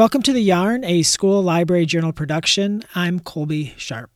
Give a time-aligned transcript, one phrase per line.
[0.00, 2.84] Welcome to The Yarn, a school library journal production.
[2.94, 4.10] I'm Colby Sharp.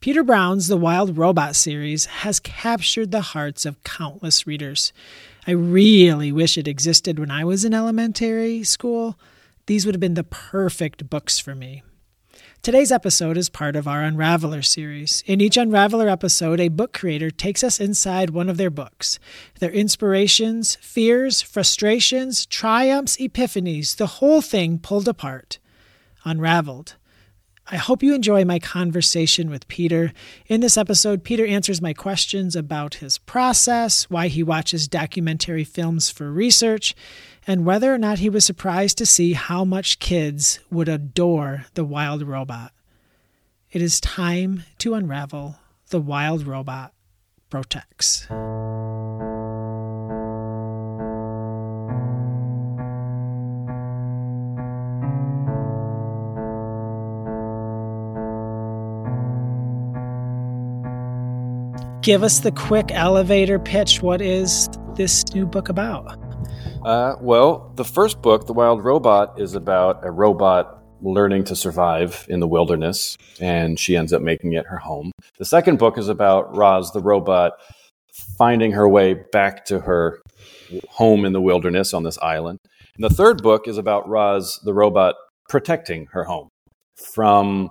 [0.00, 4.92] Peter Brown's The Wild Robot series has captured the hearts of countless readers.
[5.46, 9.18] I really wish it existed when I was in elementary school.
[9.64, 11.82] These would have been the perfect books for me.
[12.64, 15.22] Today's episode is part of our Unraveler series.
[15.26, 19.18] In each Unraveler episode, a book creator takes us inside one of their books.
[19.60, 25.58] Their inspirations, fears, frustrations, triumphs, epiphanies, the whole thing pulled apart,
[26.24, 26.94] unraveled.
[27.66, 30.12] I hope you enjoy my conversation with Peter.
[30.48, 36.10] In this episode, Peter answers my questions about his process, why he watches documentary films
[36.10, 36.94] for research,
[37.46, 41.86] and whether or not he was surprised to see how much kids would adore the
[41.86, 42.72] wild robot.
[43.72, 45.56] It is time to unravel
[45.88, 46.92] the wild robot
[47.48, 48.26] Protects.
[62.04, 64.02] Give us the quick elevator pitch.
[64.02, 66.20] What is this new book about?
[66.84, 72.26] Uh, well, the first book, The Wild Robot, is about a robot learning to survive
[72.28, 75.12] in the wilderness, and she ends up making it her home.
[75.38, 77.54] The second book is about Roz, the robot,
[78.36, 80.20] finding her way back to her
[80.90, 82.58] home in the wilderness on this island.
[82.96, 85.14] And the third book is about Roz, the robot,
[85.48, 86.48] protecting her home
[86.96, 87.70] from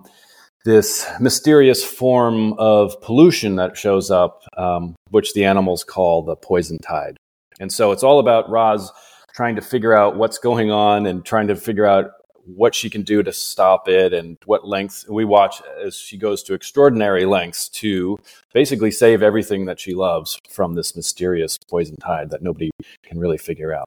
[0.63, 6.77] this mysterious form of pollution that shows up, um, which the animals call the poison
[6.79, 7.17] tide.
[7.59, 8.91] And so it's all about Roz
[9.33, 12.11] trying to figure out what's going on and trying to figure out
[12.45, 16.43] what she can do to stop it and what lengths we watch as she goes
[16.43, 18.17] to extraordinary lengths to
[18.53, 22.69] basically save everything that she loves from this mysterious poison tide that nobody
[23.03, 23.85] can really figure out.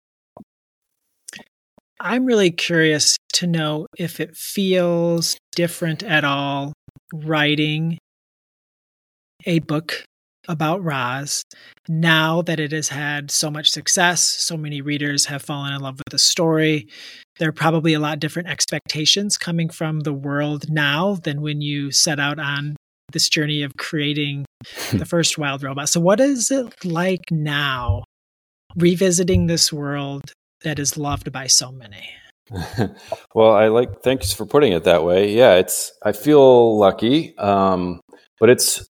[2.01, 6.73] I'm really curious to know if it feels different at all
[7.13, 7.99] writing
[9.47, 10.05] a book
[10.49, 11.43] about Roz
[11.89, 14.23] now that it has had so much success.
[14.23, 16.89] So many readers have fallen in love with the story.
[17.39, 21.91] There are probably a lot different expectations coming from the world now than when you
[21.91, 22.77] set out on
[23.13, 24.45] this journey of creating
[24.93, 25.89] the first wild robot.
[25.89, 28.05] So, what is it like now
[28.77, 32.09] revisiting this world that is loved by so many?
[33.35, 34.03] well, I like.
[34.03, 35.33] Thanks for putting it that way.
[35.33, 35.93] Yeah, it's.
[36.03, 38.01] I feel lucky, um,
[38.39, 38.89] but it's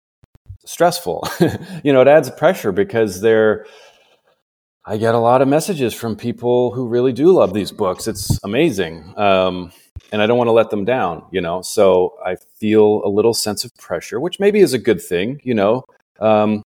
[0.66, 1.28] stressful.
[1.84, 3.66] you know, it adds pressure because they're.
[4.86, 8.08] I get a lot of messages from people who really do love these books.
[8.08, 9.72] It's amazing, um,
[10.12, 11.26] and I don't want to let them down.
[11.32, 15.02] You know, so I feel a little sense of pressure, which maybe is a good
[15.02, 15.42] thing.
[15.44, 15.86] You know,
[16.20, 16.62] um,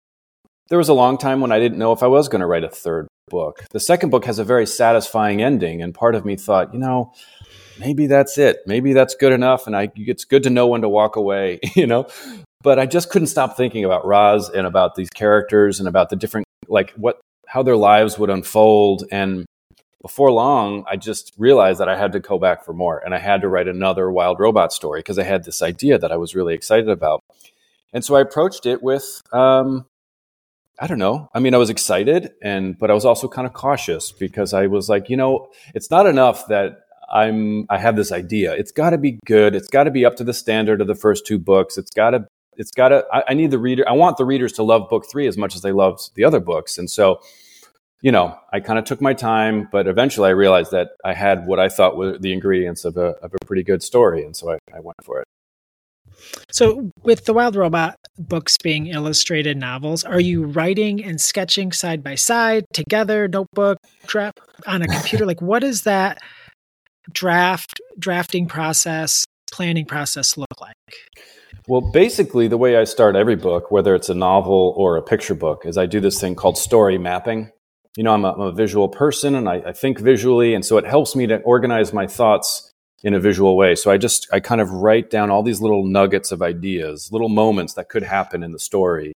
[0.70, 2.64] there was a long time when I didn't know if I was going to write
[2.64, 3.66] a third book.
[3.72, 7.14] The second book has a very satisfying ending, and part of me thought, you know,
[7.80, 8.60] maybe that's it.
[8.66, 11.88] Maybe that's good enough, and I, it's good to know when to walk away, you
[11.88, 12.08] know.
[12.62, 16.18] But I just couldn't stop thinking about Roz and about these characters and about the
[16.18, 19.06] different, like what, how their lives would unfold.
[19.12, 19.46] And
[20.02, 23.20] before long, I just realized that I had to go back for more, and I
[23.20, 26.36] had to write another Wild Robot story because I had this idea that I was
[26.36, 27.22] really excited about.
[27.92, 29.86] And so I approached it with um,
[30.80, 31.30] I don't know.
[31.34, 34.68] I mean, I was excited and but I was also kind of cautious because I
[34.68, 38.54] was like, you know, it's not enough that I'm I have this idea.
[38.54, 39.56] It's got to be good.
[39.56, 41.78] It's got to be up to the standard of the first two books.
[41.78, 44.54] It's got to it's got to I, I, need the reader I want the readers
[44.54, 46.78] to love book 3 as much as they loved the other books.
[46.78, 47.20] And so,
[48.02, 51.46] you know, I kind of took my time, but eventually I realized that I had
[51.46, 54.52] what I thought were the ingredients of a of a pretty good story, and so
[54.52, 55.26] I, I went for it.
[56.52, 62.04] So, with the Wild Robot books being illustrated novels, are you writing and sketching side
[62.04, 65.26] by side, together, notebook, draft on a computer?
[65.26, 66.20] like, what does that
[67.12, 70.76] draft drafting process, planning process look like?
[71.68, 75.36] Well, basically, the way I start every book, whether it's a novel or a picture
[75.36, 77.52] book, is I do this thing called story mapping.
[77.96, 80.78] You know, I'm a, I'm a visual person and I, I think visually, and so
[80.78, 82.69] it helps me to organize my thoughts
[83.04, 83.76] in a visual way.
[83.76, 87.30] So I just, I kind of write down all these little nuggets of ideas, little
[87.30, 89.14] moments that could happen in the story.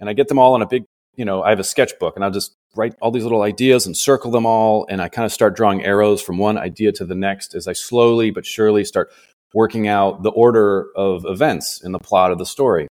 [0.00, 0.84] And I get them all in a big,
[1.14, 3.96] you know, I have a sketchbook and I'll just write all these little ideas and
[3.96, 4.86] circle them all.
[4.88, 7.72] And I kind of start drawing arrows from one idea to the next as I
[7.72, 9.10] slowly but surely start
[9.54, 12.88] working out the order of events in the plot of the story.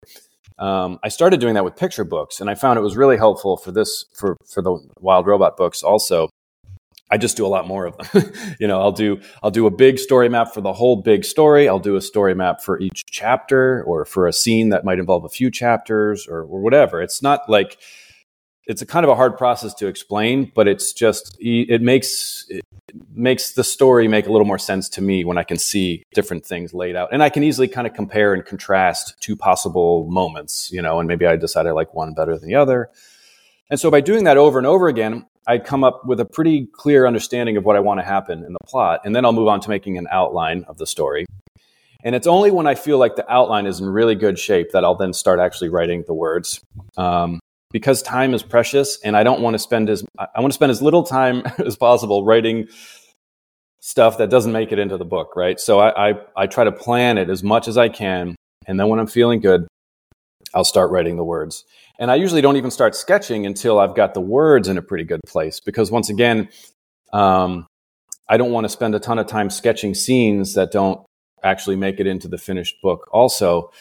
[0.60, 3.58] Um, I started doing that with picture books, and I found it was really helpful
[3.58, 6.30] for this for for the Wild Robot books also
[7.12, 8.32] I just do a lot more of them.
[8.60, 11.68] you know, I'll do I'll do a big story map for the whole big story.
[11.68, 15.26] I'll do a story map for each chapter or for a scene that might involve
[15.26, 17.02] a few chapters or, or whatever.
[17.02, 17.78] It's not like
[18.66, 22.64] it's a kind of a hard process to explain, but it's just it makes it
[23.14, 26.46] makes the story make a little more sense to me when I can see different
[26.46, 30.72] things laid out, and I can easily kind of compare and contrast two possible moments,
[30.72, 32.90] you know, and maybe I decide I like one better than the other.
[33.70, 36.68] And so by doing that over and over again, I come up with a pretty
[36.68, 39.48] clear understanding of what I want to happen in the plot, and then I'll move
[39.48, 41.26] on to making an outline of the story.
[42.04, 44.84] And it's only when I feel like the outline is in really good shape that
[44.84, 46.60] I'll then start actually writing the words.
[46.98, 47.40] Um,
[47.72, 50.72] because time is precious and I don't want to spend as I want to spend
[50.72, 52.68] as little time as possible writing
[53.80, 55.60] stuff that doesn't make it into the book, right?
[55.60, 58.36] So I, I, I try to plan it as much as I can,
[58.68, 59.68] and then when I'm feeling good,
[60.54, 61.66] I'll start writing the words.
[62.00, 65.04] And I usually don't even start sketching until I've got the words in a pretty
[65.04, 66.50] good place, because once again,
[67.14, 67.68] um,
[68.28, 71.06] I don't want to spend a ton of time sketching scenes that don't
[71.44, 73.08] actually make it into the finished book.
[73.12, 73.72] Also,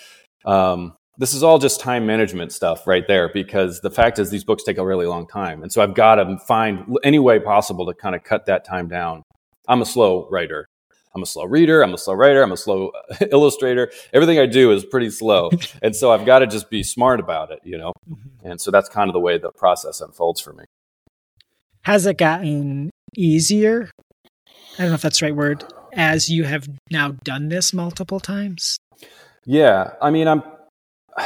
[0.45, 4.43] um, this is all just time management stuff right there because the fact is these
[4.43, 7.87] books take a really long time and so i've got to find any way possible
[7.87, 9.23] to kind of cut that time down
[9.69, 10.67] i'm a slow writer
[11.15, 12.93] i'm a slow reader i'm a slow writer i'm a slow
[13.33, 15.51] illustrator everything i do is pretty slow
[15.83, 18.49] and so i've got to just be smart about it you know mm-hmm.
[18.49, 20.65] and so that's kind of the way the process unfolds for me
[21.83, 23.91] has it gotten easier
[24.79, 28.21] i don't know if that's the right word as you have now done this multiple
[28.21, 28.79] times
[29.45, 30.43] yeah i mean i'm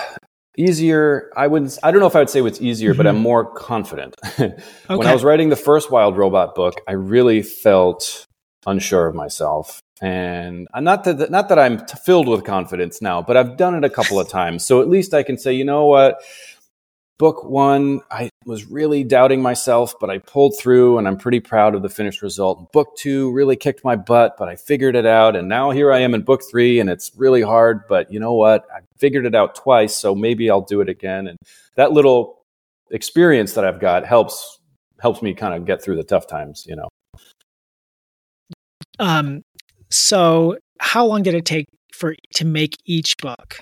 [0.57, 2.99] easier i wouldn't i don't know if i would say it's easier mm-hmm.
[2.99, 3.25] but i'm mm-hmm.
[3.25, 4.55] more confident okay.
[4.87, 8.25] when i was writing the first wild robot book i really felt
[8.66, 13.56] unsure of myself and not that not that i'm filled with confidence now but i've
[13.56, 16.20] done it a couple of times so at least i can say you know what
[17.19, 21.75] book one, I was really doubting myself, but I pulled through and I'm pretty proud
[21.75, 22.72] of the finished result.
[22.72, 25.37] Book two really kicked my butt, but I figured it out.
[25.37, 28.34] And now here I am in book three and it's really hard, but you know
[28.34, 28.66] what?
[28.75, 31.28] I figured it out twice, so maybe I'll do it again.
[31.28, 31.38] And
[31.76, 32.43] that little
[32.90, 34.58] experience that I've got helps
[35.00, 36.88] helps me kind of get through the tough times, you know.
[38.99, 39.43] Um
[39.91, 43.58] so how long did it take for to make each book?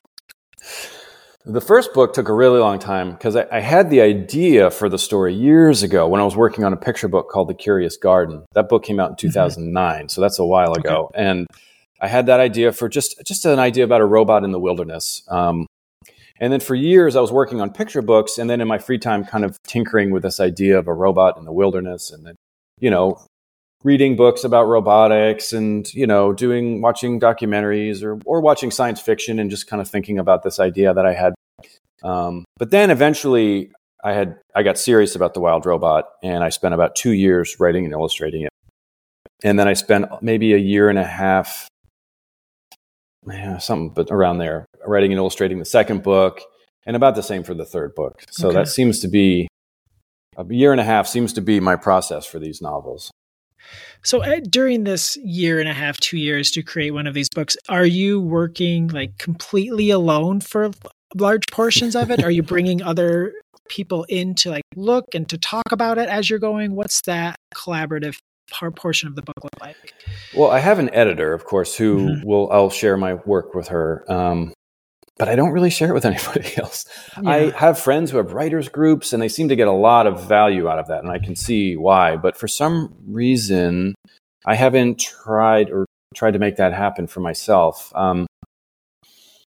[1.45, 4.89] The first book took a really long time because I, I, had the idea for
[4.89, 7.97] the story years ago when I was working on a picture book called The Curious
[7.97, 8.45] Garden.
[8.55, 10.07] That book came out in 2009, mm-hmm.
[10.07, 11.11] so that's a while ago.
[11.13, 11.21] Okay.
[11.21, 11.49] And
[12.01, 15.23] I had that idea for just just an idea about a robot in the wilderness.
[15.29, 15.67] Um,
[16.39, 18.99] and then for years, I was working on picture books, and then in my free
[18.99, 22.37] time, kind of tinkering with this idea of a robot in the wilderness, and then
[22.79, 23.19] you know
[23.85, 29.39] reading books about robotics and you know doing watching documentaries or or watching science fiction
[29.39, 31.35] and just kind of thinking about this idea that I had.
[32.03, 33.71] Um, but then eventually,
[34.03, 37.57] I had I got serious about the wild robot, and I spent about two years
[37.61, 38.51] writing and illustrating it.
[39.45, 41.67] And then I spent maybe a year and a half,
[43.27, 46.41] yeah, something but around there, writing and illustrating the second book,
[46.87, 48.23] and about the same for the third book.
[48.31, 48.59] So okay.
[48.59, 49.49] that seems to be
[50.37, 53.11] a year and a half seems to be my process for these novels.
[54.05, 57.29] So uh, during this year and a half, two years to create one of these
[57.29, 60.71] books, are you working like completely alone for
[61.15, 62.23] large portions of it?
[62.23, 63.33] are you bringing other
[63.69, 66.75] people in to like look and to talk about it as you're going?
[66.75, 68.17] What's that collaborative
[68.51, 69.95] part portion of the book look like?
[70.35, 72.27] Well, I have an editor, of course, who mm-hmm.
[72.27, 74.05] will I'll share my work with her.
[74.11, 74.53] Um,
[75.19, 76.87] but I don't really share it with anybody else.
[77.23, 77.31] Yeah.
[77.31, 80.27] I have friends who have writers groups and they seem to get a lot of
[80.29, 81.03] value out of that.
[81.03, 82.17] And I can see why.
[82.17, 83.95] But for some reason,
[84.47, 87.93] I haven't tried or tried to make that happen for myself.
[87.95, 88.27] Um,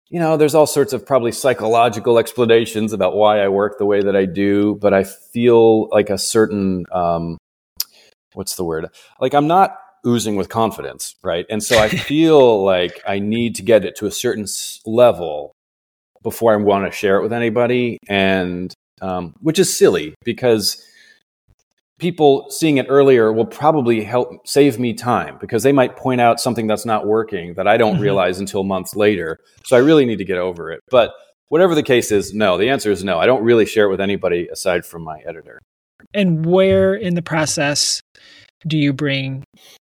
[0.09, 4.01] you know, there's all sorts of probably psychological explanations about why I work the way
[4.03, 7.37] that I do, but I feel like a certain, um,
[8.33, 8.89] what's the word?
[9.19, 11.45] Like I'm not oozing with confidence, right?
[11.49, 14.45] And so I feel like I need to get it to a certain
[14.85, 15.53] level
[16.21, 20.81] before I want to share it with anybody, and um, which is silly because
[21.99, 26.39] people seeing it earlier will probably help save me time because they might point out
[26.39, 28.03] something that's not working that I don't mm-hmm.
[28.03, 29.37] realize until months later.
[29.65, 30.81] So I really need to get over it.
[30.89, 31.13] But
[31.49, 32.57] whatever the case is, no.
[32.57, 33.19] The answer is no.
[33.19, 35.59] I don't really share it with anybody aside from my editor.
[36.13, 38.01] And where in the process
[38.67, 39.43] do you bring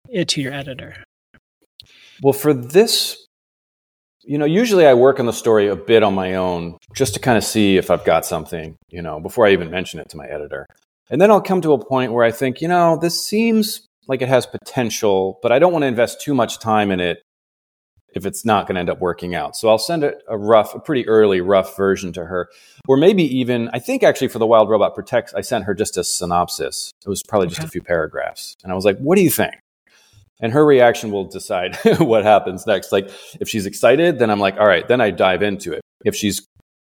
[0.10, 0.96] it to your editor?
[2.22, 3.26] Well, for this,
[4.24, 7.20] you know, usually I work on the story a bit on my own just to
[7.20, 10.18] kind of see if I've got something, you know, before I even mention it to
[10.18, 10.66] my editor.
[11.10, 14.22] And then I'll come to a point where I think, you know, this seems like
[14.22, 17.22] it has potential, but I don't want to invest too much time in it
[18.14, 19.56] if it's not going to end up working out.
[19.56, 22.50] So I'll send it a rough, a pretty early rough version to her,
[22.88, 25.98] or maybe even I think actually for the Wild Robot Protects, I sent her just
[25.98, 26.92] a synopsis.
[27.06, 29.54] It was probably just a few paragraphs, and I was like, "What do you think?"
[30.40, 32.92] And her reaction will decide what happens next.
[32.92, 35.82] Like if she's excited, then I'm like, all right, then I dive into it.
[36.06, 36.46] If she's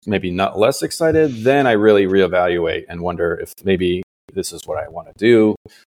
[0.07, 4.79] maybe not less excited, then I really reevaluate and wonder if maybe this is what
[4.79, 5.55] I want to do.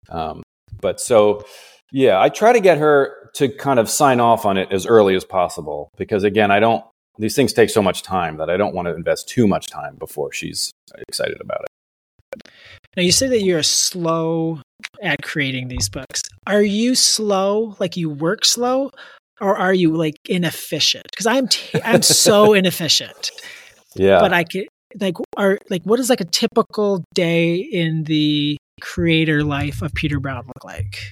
[0.09, 0.43] Um,
[0.81, 1.45] but so,
[1.91, 5.15] yeah, I try to get her to kind of sign off on it as early
[5.15, 6.83] as possible because, again, I don't,
[7.17, 9.95] these things take so much time that I don't want to invest too much time
[9.95, 10.71] before she's
[11.07, 11.74] excited about it.
[12.95, 14.61] Now, you say that you're slow
[15.01, 16.21] at creating these books.
[16.47, 18.91] Are you slow, like you work slow,
[19.41, 21.05] or are you like inefficient?
[21.11, 23.31] Because I'm t- I'm so inefficient.
[23.95, 24.19] Yeah.
[24.19, 24.67] But I could
[24.99, 30.19] like are like what is like a typical day in the creator life of Peter
[30.19, 31.11] Brown look like?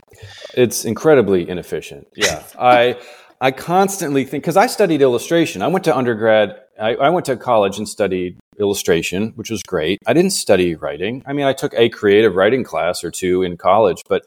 [0.54, 2.08] It's incredibly inefficient.
[2.16, 2.44] Yeah.
[2.58, 2.98] I
[3.42, 5.62] I constantly think because I studied illustration.
[5.62, 6.60] I went to undergrad.
[6.80, 10.00] I, I, went to college and studied illustration, which was great.
[10.06, 11.24] I didn't study writing.
[11.26, 14.26] I mean, I took a creative writing class or two in college, but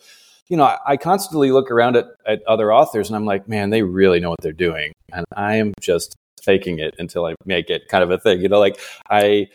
[0.49, 3.71] you know, I, I constantly look around at, at other authors and I'm like, man,
[3.71, 7.71] they really know what they're doing, and I am just faking it until I make
[7.71, 8.41] it kind of a thing.
[8.41, 9.49] You know, like I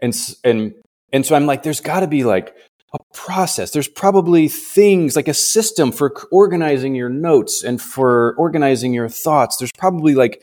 [0.00, 0.14] and
[0.44, 0.74] and
[1.12, 2.54] and so I'm like, there's got to be like
[2.94, 3.70] a process.
[3.70, 9.56] There's probably things like a system for organizing your notes and for organizing your thoughts.
[9.56, 10.42] There's probably like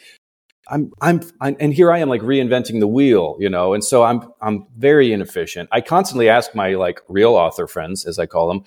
[0.70, 4.04] I'm, I'm, I'm, and here I am like reinventing the wheel, you know, and so
[4.04, 5.70] I'm, I'm very inefficient.
[5.72, 8.64] I constantly ask my like real author friends, as I call them,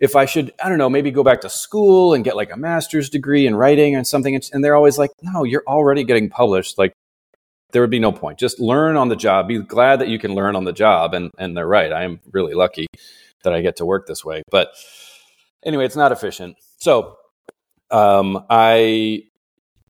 [0.00, 2.56] if I should, I don't know, maybe go back to school and get like a
[2.56, 4.40] master's degree in writing and something.
[4.52, 6.78] And they're always like, no, you're already getting published.
[6.78, 6.94] Like,
[7.72, 8.38] there would be no point.
[8.38, 9.46] Just learn on the job.
[9.46, 11.14] Be glad that you can learn on the job.
[11.14, 11.92] And, and they're right.
[11.92, 12.86] I am really lucky
[13.44, 14.42] that I get to work this way.
[14.50, 14.72] But
[15.64, 16.56] anyway, it's not efficient.
[16.78, 17.16] So
[17.90, 19.24] um, I,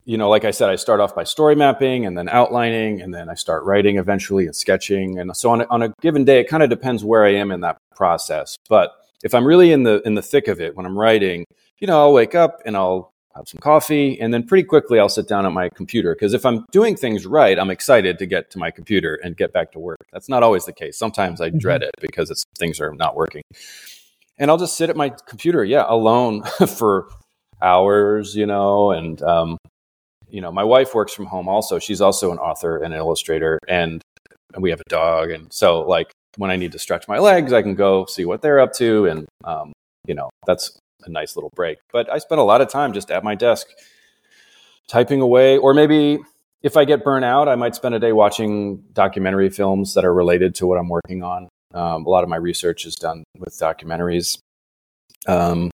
[0.04, 3.14] you know, like I said, I start off by story mapping and then outlining, and
[3.14, 5.18] then I start writing eventually and sketching.
[5.18, 7.50] And so on a, on a given day, it kind of depends where I am
[7.50, 8.56] in that process.
[8.68, 8.92] But
[9.22, 11.44] if I'm really in the in the thick of it when I'm writing,
[11.78, 15.08] you know, I'll wake up and I'll have some coffee and then pretty quickly I'll
[15.08, 18.50] sit down at my computer because if I'm doing things right, I'm excited to get
[18.50, 20.00] to my computer and get back to work.
[20.12, 20.98] That's not always the case.
[20.98, 21.58] Sometimes I mm-hmm.
[21.58, 23.42] dread it because it's things are not working.
[24.38, 27.08] And I'll just sit at my computer, yeah, alone for
[27.62, 29.58] hours, you know, and um,
[30.30, 31.78] you know, my wife works from home also.
[31.78, 34.02] She's also an author and an illustrator and
[34.56, 37.62] we have a dog and so like when I need to stretch my legs, I
[37.62, 39.06] can go see what they're up to.
[39.06, 39.72] And, um,
[40.06, 41.78] you know, that's a nice little break.
[41.92, 43.66] But I spend a lot of time just at my desk
[44.88, 46.18] typing away, or maybe
[46.62, 50.12] if I get burnt out, I might spend a day watching documentary films that are
[50.12, 51.48] related to what I'm working on.
[51.72, 54.38] Um, a lot of my research is done with documentaries.
[55.26, 55.70] Um,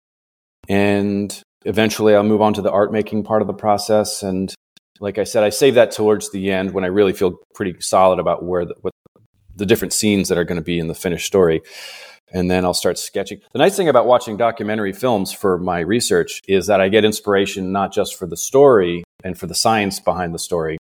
[0.68, 4.22] and eventually I'll move on to the art making part of the process.
[4.22, 4.54] And
[5.00, 8.18] like I said, I save that towards the end when I really feel pretty solid
[8.18, 8.92] about where the, what
[9.56, 11.62] the different scenes that are going to be in the finished story.
[12.32, 13.40] And then I'll start sketching.
[13.52, 17.70] The nice thing about watching documentary films for my research is that I get inspiration
[17.70, 20.78] not just for the story and for the science behind the story,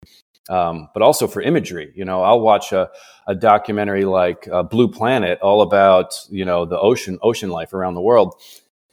[0.50, 1.90] um, but also for imagery.
[1.94, 2.90] You know, I'll watch a,
[3.26, 7.94] a documentary like uh, Blue Planet, all about you know the ocean ocean life around
[7.94, 8.34] the world,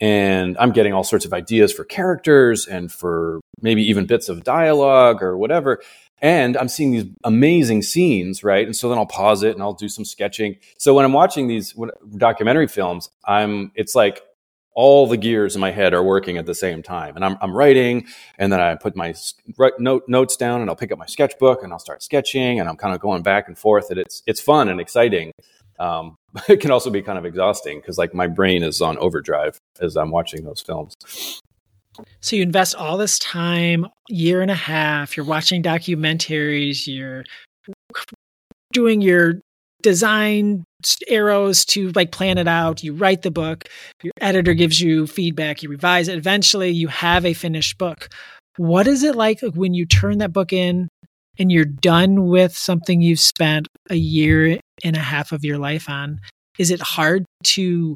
[0.02, 4.44] and I'm getting all sorts of ideas for characters and for maybe even bits of
[4.44, 5.82] dialogue or whatever
[6.22, 8.66] and I'm seeing these amazing scenes, right?
[8.66, 10.58] And so then I'll pause it and I'll do some sketching.
[10.78, 11.75] So when I'm watching these
[12.18, 14.22] documentary films, I'm it's like
[14.74, 17.56] all the gears in my head are working at the same time, and I'm I'm
[17.56, 19.14] writing, and then I put my
[19.80, 22.78] note notes down, and I'll pick up my sketchbook and I'll start sketching, and I'm
[22.78, 25.32] kind of going back and forth, and it's it's fun and exciting.
[25.79, 26.15] Um,
[26.50, 29.96] it can also be kind of exhausting because like my brain is on overdrive as
[29.96, 30.94] I'm watching those films.
[32.20, 37.24] So you invest all this time, year and a half, you're watching documentaries, you're
[38.74, 39.36] doing your
[39.82, 40.65] design
[41.08, 43.65] arrows to like plan it out, you write the book,
[44.03, 48.10] your editor gives you feedback, you revise it, eventually you have a finished book.
[48.58, 50.89] What is it like when you turn that book in
[51.38, 55.89] and you're done with something you've spent a year and a half of your life
[55.89, 56.20] on?
[56.58, 57.96] Is it hard to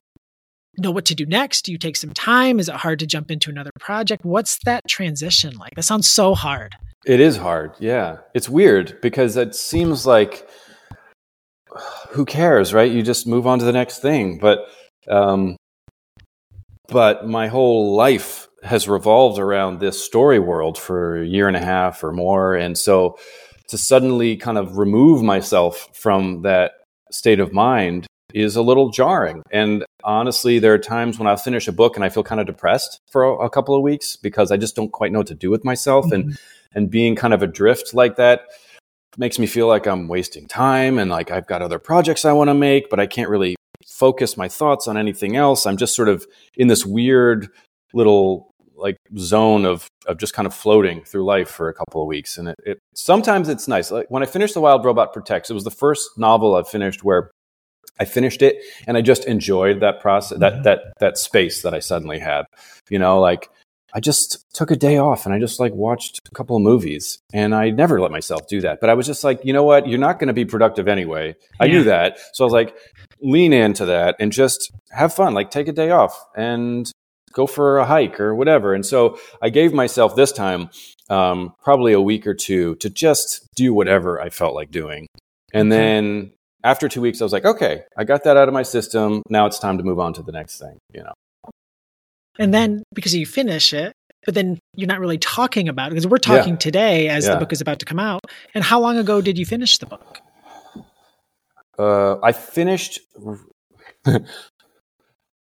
[0.78, 1.64] know what to do next?
[1.64, 2.60] Do you take some time?
[2.60, 4.26] Is it hard to jump into another project?
[4.26, 5.76] What's that transition like?
[5.76, 6.76] That sounds so hard.
[7.06, 7.74] It is hard.
[7.80, 8.18] Yeah.
[8.34, 10.48] It's weird because it seems like
[12.10, 12.92] who cares, right?
[12.92, 14.40] You just move on to the next thing.
[14.40, 14.66] But
[15.10, 15.56] um
[16.88, 21.64] but my whole life has revolved around this story world for a year and a
[21.64, 23.18] half or more and so
[23.70, 26.74] to suddenly kind of remove myself from that
[27.12, 29.42] state of mind is a little jarring.
[29.52, 32.48] And honestly, there are times when I finish a book and I feel kind of
[32.48, 35.36] depressed for a, a couple of weeks because I just don't quite know what to
[35.36, 36.06] do with myself.
[36.06, 36.30] Mm-hmm.
[36.30, 36.40] And
[36.74, 38.42] and being kind of adrift like that
[39.18, 42.50] makes me feel like I'm wasting time and like I've got other projects I want
[42.50, 43.56] to make, but I can't really
[43.88, 45.66] focus my thoughts on anything else.
[45.66, 47.50] I'm just sort of in this weird
[47.94, 48.49] little
[48.80, 52.38] like zone of of just kind of floating through life for a couple of weeks.
[52.38, 53.92] And it, it sometimes it's nice.
[53.92, 57.04] Like when I finished The Wild Robot Protects, it was the first novel I've finished
[57.04, 57.32] where
[58.00, 58.58] I finished it
[58.88, 60.64] and I just enjoyed that process, that mm-hmm.
[60.64, 62.46] that that space that I suddenly had.
[62.90, 63.50] You know, like
[63.94, 67.20] I just took a day off and I just like watched a couple of movies
[67.34, 68.80] and I never let myself do that.
[68.82, 69.88] But I was just like, you know what?
[69.88, 71.36] You're not going to be productive anyway.
[71.60, 72.20] I knew that.
[72.34, 72.76] So I was like,
[73.22, 75.34] lean into that and just have fun.
[75.34, 76.92] Like take a day off and
[77.34, 78.74] go for a hike or whatever.
[78.74, 80.70] And so I gave myself this time
[81.10, 85.08] um, probably a week or two to just do whatever I felt like doing.
[85.54, 86.34] And then
[86.64, 89.24] after two weeks, I was like, okay, I got that out of my system.
[89.30, 91.14] Now it's time to move on to the next thing, you know.
[92.38, 93.94] And then because you finish it,
[94.26, 96.60] but then you're not really talking about it because we're talking yeah.
[96.60, 97.34] today as yeah.
[97.34, 98.22] the book is about to come out.
[98.54, 100.20] And how long ago did you finish the book?
[101.78, 103.00] Uh, I finished.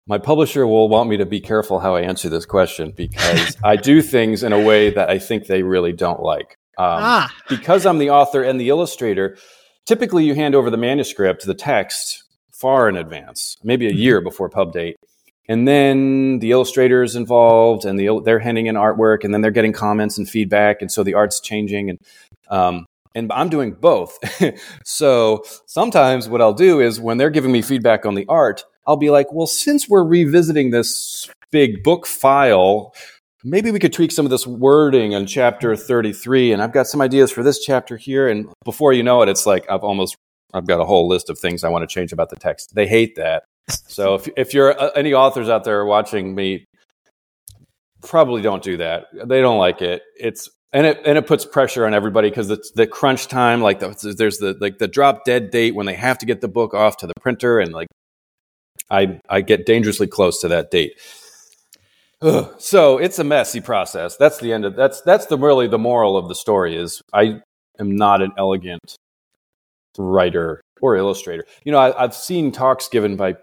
[0.08, 3.76] My publisher will want me to be careful how I answer this question because I
[3.76, 6.58] do things in a way that I think they really don't like.
[6.78, 7.36] Um, ah.
[7.50, 9.38] Because I'm the author and the illustrator,
[9.86, 14.00] typically you hand over the manuscript, the text, far in advance, maybe a mm-hmm.
[14.00, 14.96] year before pub date
[15.48, 19.74] and then the illustrators involved and the, they're handing in artwork and then they're getting
[19.74, 22.00] comments and feedback and so the art's changing and
[22.50, 22.86] um,
[23.16, 24.18] and i'm doing both
[24.86, 28.98] so sometimes what i'll do is when they're giving me feedback on the art i'll
[28.98, 32.94] be like well since we're revisiting this big book file
[33.44, 37.02] maybe we could tweak some of this wording in chapter 33 and i've got some
[37.02, 40.16] ideas for this chapter here and before you know it it's like i've almost
[40.54, 42.88] i've got a whole list of things i want to change about the text they
[42.88, 46.66] hate that so if if you're uh, any authors out there watching me,
[48.02, 49.08] probably don't do that.
[49.14, 50.04] They don't like it.
[50.16, 53.62] It's and it and it puts pressure on everybody because it's the crunch time.
[53.62, 56.48] Like the, there's the like the drop dead date when they have to get the
[56.48, 57.88] book off to the printer, and like
[58.90, 60.94] I I get dangerously close to that date.
[62.22, 62.56] Ugh.
[62.58, 64.18] So it's a messy process.
[64.18, 67.42] That's the end of that's that's the really the moral of the story is I
[67.80, 68.96] am not an elegant
[69.98, 71.46] writer or illustrator.
[71.64, 73.36] You know, I, have seen talks given by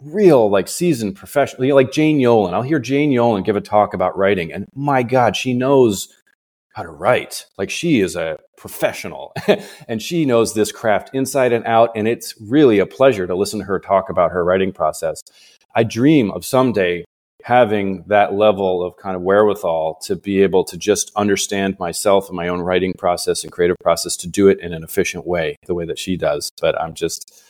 [0.00, 2.54] real like seasoned professional, you know, like Jane Yolen.
[2.54, 6.08] I'll hear Jane Yolen give a talk about writing, and my God, she knows
[6.78, 7.44] how to write.
[7.58, 9.34] Like she is a professional
[9.88, 11.90] and she knows this craft inside and out.
[11.96, 15.20] And it's really a pleasure to listen to her talk about her writing process.
[15.74, 17.04] I dream of someday
[17.42, 22.36] having that level of kind of wherewithal to be able to just understand myself and
[22.36, 25.74] my own writing process and creative process to do it in an efficient way, the
[25.74, 26.52] way that she does.
[26.60, 27.42] But I'm just,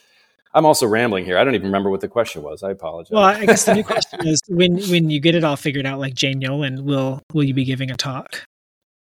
[0.54, 1.36] I'm also rambling here.
[1.36, 2.62] I don't even remember what the question was.
[2.62, 3.10] I apologize.
[3.10, 5.98] Well, I guess the new question is when when you get it all figured out,
[5.98, 8.46] like Jane Yolen, will will you be giving a talk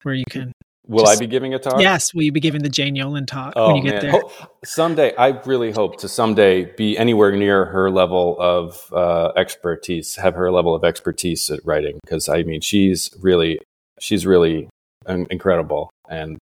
[0.03, 0.51] where you can?
[0.87, 1.81] Will just, I be giving a talk?
[1.81, 2.13] Yes.
[2.13, 4.11] Will you be giving the Jane Yolen talk oh, when you get man.
[4.13, 4.21] there?
[4.63, 10.35] someday, I really hope to someday be anywhere near her level of uh, expertise, have
[10.35, 11.99] her level of expertise at writing.
[12.05, 13.59] Because I mean, she's really,
[13.99, 14.69] she's really
[15.07, 16.37] incredible, and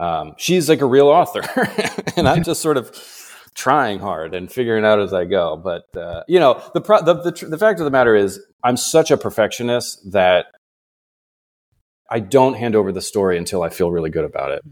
[0.00, 1.42] um, she's like a real author,
[2.16, 2.90] and I'm just sort of
[3.54, 5.56] trying hard and figuring out as I go.
[5.56, 8.76] But uh, you know, the, pro- the the the fact of the matter is, I'm
[8.76, 10.46] such a perfectionist that
[12.10, 14.62] I don't hand over the story until I feel really good about it.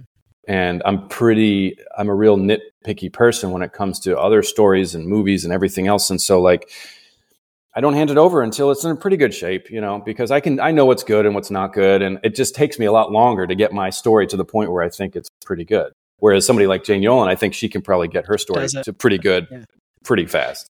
[0.48, 5.06] And I'm pretty, I'm a real nitpicky person when it comes to other stories and
[5.06, 6.08] movies and everything else.
[6.10, 6.70] And so, like,
[7.74, 10.30] I don't hand it over until it's in a pretty good shape, you know, because
[10.30, 12.00] I can, I know what's good and what's not good.
[12.02, 14.72] And it just takes me a lot longer to get my story to the point
[14.72, 15.92] where I think it's pretty good.
[16.16, 19.18] Whereas somebody like Jane Yolen, I think she can probably get her story to pretty
[19.18, 19.64] good, yeah.
[20.02, 20.66] pretty fast.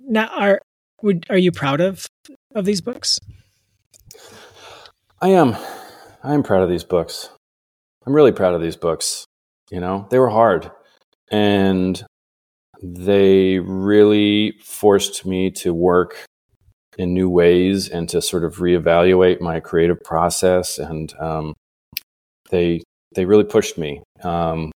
[0.00, 0.60] Now, are
[1.02, 2.06] would, are you proud of
[2.54, 3.18] of these books?
[5.20, 5.56] I am.
[6.28, 7.30] I am proud of these books.
[8.06, 9.24] I'm really proud of these books.
[9.70, 10.70] You know, they were hard,
[11.30, 12.04] and
[12.82, 16.26] they really forced me to work
[16.98, 20.78] in new ways and to sort of reevaluate my creative process.
[20.78, 21.54] And um,
[22.50, 22.82] they
[23.14, 24.02] they really pushed me.
[24.22, 24.70] Um,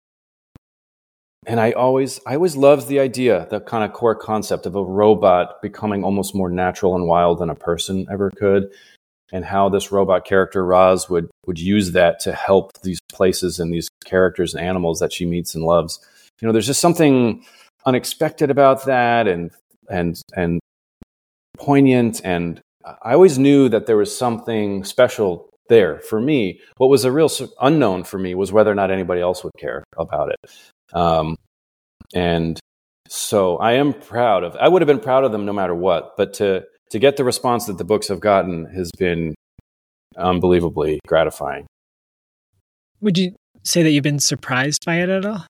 [1.46, 4.84] and I always, I always loved the idea, the kind of core concept of a
[4.84, 8.70] robot becoming almost more natural and wild than a person ever could,
[9.32, 13.72] and how this robot character Roz would would use that to help these places and
[13.72, 15.98] these characters and animals that she meets and loves.
[16.40, 17.44] You know, there's just something
[17.86, 19.50] unexpected about that, and
[19.88, 20.60] and and
[21.58, 22.20] poignant.
[22.24, 22.60] And
[23.02, 26.60] I always knew that there was something special there for me.
[26.78, 29.84] What was a real unknown for me was whether or not anybody else would care
[29.96, 30.50] about it.
[30.92, 31.36] Um,
[32.14, 32.58] and
[33.08, 34.56] so I am proud of.
[34.56, 37.24] I would have been proud of them no matter what, but to to get the
[37.24, 39.34] response that the books have gotten has been
[40.16, 41.66] unbelievably gratifying.
[43.00, 45.46] Would you say that you've been surprised by it at all?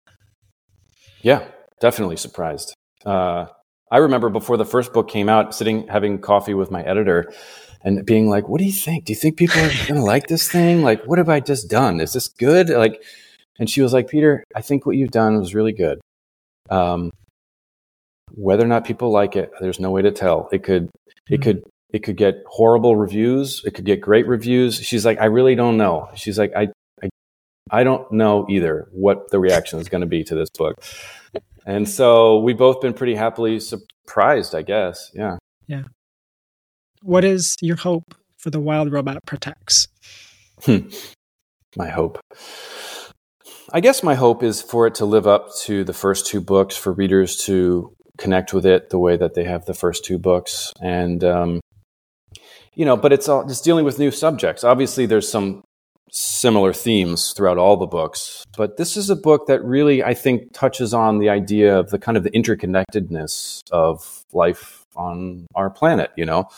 [1.23, 1.47] Yeah,
[1.81, 2.75] definitely surprised.
[3.05, 3.47] Uh,
[3.91, 7.33] I remember before the first book came out, sitting having coffee with my editor,
[7.83, 9.07] and being like, "What do you think?
[9.07, 10.83] Do you think people are going to like this thing?
[10.83, 12.01] Like, what have I just done?
[12.01, 13.03] Is this good?" Like,
[13.59, 16.01] and she was like, "Peter, I think what you've done was really good.
[16.69, 17.11] Um,
[18.35, 20.49] whether or not people like it, there's no way to tell.
[20.53, 21.35] It could, mm-hmm.
[21.35, 21.63] it could."
[21.93, 23.65] It could get horrible reviews.
[23.65, 24.77] It could get great reviews.
[24.77, 26.09] She's like, I really don't know.
[26.15, 26.69] She's like, I,
[27.03, 27.09] I,
[27.69, 30.77] I don't know either what the reaction is going to be to this book.
[31.67, 35.11] And so we've both been pretty happily surprised, I guess.
[35.15, 35.39] Yeah.
[35.67, 35.83] Yeah.
[37.03, 39.89] What is your hope for the wild robot protects?
[40.63, 40.91] Hmm.
[41.75, 42.21] My hope.
[43.73, 46.77] I guess my hope is for it to live up to the first two books,
[46.77, 50.73] for readers to connect with it the way that they have the first two books.
[50.81, 51.61] And, um,
[52.75, 54.65] you know, but it's all just dealing with new subjects.
[54.65, 55.63] Obviously, there's some
[56.13, 60.53] similar themes throughout all the books, but this is a book that really, I think,
[60.53, 66.11] touches on the idea of the kind of the interconnectedness of life on our planet,
[66.17, 66.49] you know,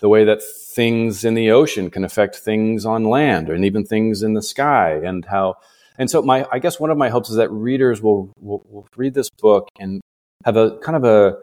[0.00, 4.22] the way that things in the ocean can affect things on land and even things
[4.22, 5.54] in the sky and how
[5.98, 8.86] and so my i guess one of my hopes is that readers will, will, will
[8.96, 10.00] read this book and
[10.44, 11.36] have a kind of a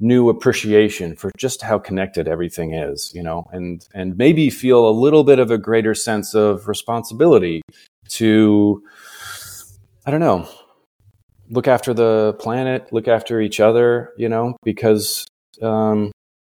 [0.00, 4.90] new appreciation for just how connected everything is you know and and maybe feel a
[4.90, 7.60] little bit of a greater sense of responsibility
[8.08, 8.82] to
[10.06, 10.48] i don't know
[11.50, 15.26] look after the planet look after each other you know because
[15.60, 16.10] um,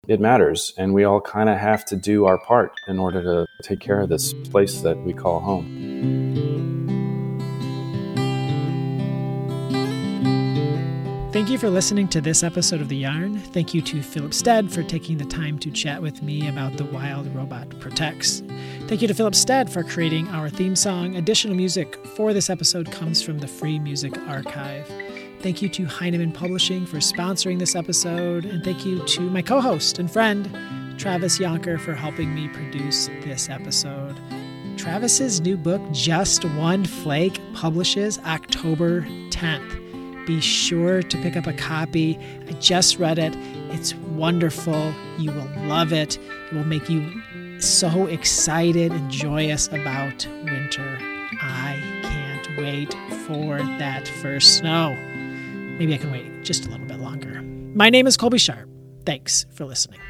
[0.08, 0.72] it matters.
[0.76, 4.00] And we all kind of have to do our part in order to take care
[4.00, 6.15] of this place that we call home.
[11.46, 13.38] Thank you for listening to this episode of The Yarn.
[13.38, 16.86] Thank you to Philip Stead for taking the time to chat with me about The
[16.86, 18.42] Wild Robot Protects.
[18.88, 21.14] Thank you to Philip Stead for creating our theme song.
[21.14, 24.88] Additional music for this episode comes from the Free Music Archive.
[25.38, 28.44] Thank you to Heinemann Publishing for sponsoring this episode.
[28.44, 30.50] And thank you to my co host and friend,
[30.98, 34.18] Travis Jonker, for helping me produce this episode.
[34.76, 39.85] Travis's new book, Just One Flake, publishes October 10th.
[40.26, 42.18] Be sure to pick up a copy.
[42.48, 43.34] I just read it.
[43.70, 44.92] It's wonderful.
[45.18, 46.18] You will love it.
[46.18, 47.22] It will make you
[47.60, 50.98] so excited and joyous about winter.
[51.40, 52.92] I can't wait
[53.26, 54.94] for that first snow.
[55.78, 57.42] Maybe I can wait just a little bit longer.
[57.74, 58.68] My name is Colby Sharp.
[59.04, 60.00] Thanks for listening.